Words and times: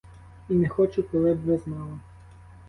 І 0.49 0.53
не 0.53 0.69
хочу, 0.69 1.03
коли 1.03 1.33
б 1.33 1.37
ви 1.41 1.57
знали. 1.57 1.99